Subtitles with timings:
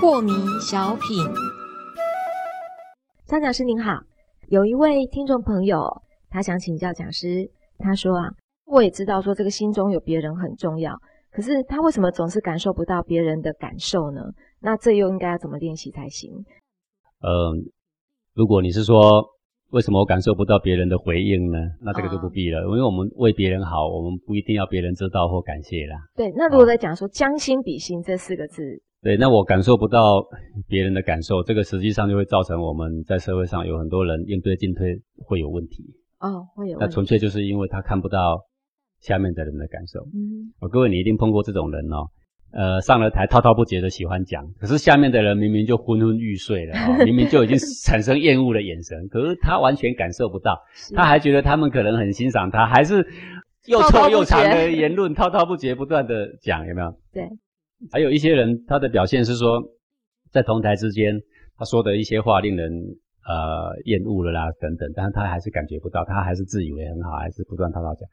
[0.00, 1.24] 破迷小品，
[3.26, 4.00] 张讲师您好，
[4.48, 8.28] 有一位听众朋友，他想请教讲师，他说啊，
[8.64, 10.96] 我也知道说这个心中有别人很重要，
[11.30, 14.22] 可是他为什么总是感受不到别人的感受呢？
[14.60, 16.32] 那这又应该要怎么练习才行？
[17.20, 17.70] 嗯，
[18.34, 19.24] 如果你是说
[19.70, 21.58] 为什么我感受不到别人的回应呢？
[21.82, 25.96] 那这个就不必了，因为我们为别人好，我们不一定要别人知道或感谢啦。
[26.16, 28.62] 对，那如果在讲说将心比心这四个字。
[29.02, 30.24] 对，那我感受不到
[30.66, 35.84] 别人的感受，这个实际上就会造成我们在社会上有很多人应对进退会有问题。
[36.18, 36.78] 哦，会有。
[36.78, 38.40] 那纯粹就是因为他看不到
[39.00, 40.00] 下面的人的感受。
[40.14, 40.50] 嗯。
[40.60, 42.08] 哦，各位，你一定碰过这种人哦。
[42.52, 46.74] 呃，上了台滔滔不绝的喜欢讲，可是下面的人明明就昏昏欲睡了，
[47.04, 50.58] 明明就已经产生厌恶的眼神，可是他完全感受不到，
[50.94, 53.06] 他还觉得他们可能很欣赏他，还是
[53.66, 56.90] 又臭又长的言论滔滔不绝不断的讲，有没有？
[57.12, 57.28] 对。
[57.92, 59.62] 还有一些人，他的表现是说，
[60.32, 61.20] 在同台之间，
[61.56, 62.72] 他说的一些话令人
[63.28, 68.08] 呃厌恶了啦等等，但是他还是感觉不到，他还是自以为很好，还是不断滔滔讲，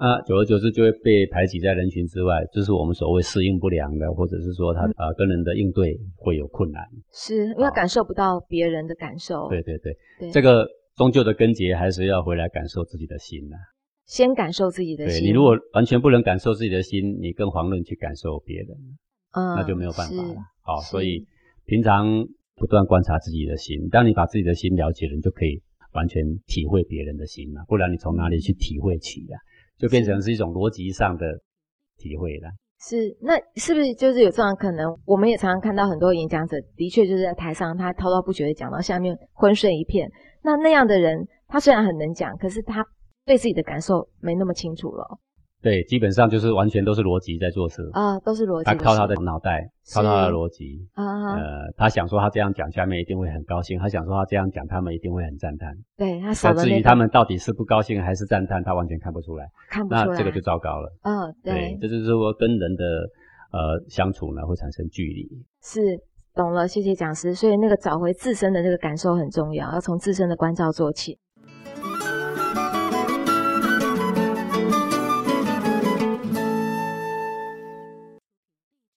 [0.00, 13.56] 啊，久而久之就会被排挤在人群之外，这是我们所谓适应不良的，或者是说他呃跟人的应对会有困难，是因为感受不到别人的感受，对对对，这个终究的根结还是要回来感受自己的心呐，
[14.06, 18.68] 先感受自己的心，对你如果完全不能感受自己的心，你更遑论去感受别人。
[19.32, 20.34] 嗯，那就没有办法了。
[20.62, 21.24] 好，所以
[21.64, 25.62] 平常不断观察自己的心，当你把自己的心了解了，你就可以
[25.92, 27.62] 完全体会别人的心了。
[27.68, 29.38] 不然你从哪里去体会起呀？
[29.80, 31.26] 就变成是一种逻辑上的
[31.96, 32.50] 体会了。
[32.78, 34.94] 是，那是不是就是有这样可能？
[35.04, 40.10] 我们也常常看到很多演讲者，的确就是在台上他滔滔不绝的讲到下面昏睡一片。
[40.42, 42.84] 那那样的人，他虽然很能讲，可是他
[43.26, 45.18] 对自己的感受没那么清楚了。
[45.62, 48.64] 对，基本上就是完全都是逻辑在做事啊，都是逻辑。
[48.64, 51.34] 他靠他的脑袋，靠他的逻辑啊。
[51.34, 55.74] 呃，他想说他这样讲，下面一定会很高兴；他想说他这样讲，他们一定会很赞叹。
[55.98, 59.46] 对他少至于他们到底是不高兴还是赞叹，他完全看不出来。
[59.68, 60.90] 看不出来，那这个就糟糕了。
[61.02, 62.84] 嗯，对，这就是说跟人的
[63.52, 65.28] 呃相处呢会产生距离。
[65.62, 65.80] 是，
[66.34, 67.34] 懂了，谢谢讲师。
[67.34, 71.18] 所以那个找回自身的这个感受很重要，要从自身的关照做起。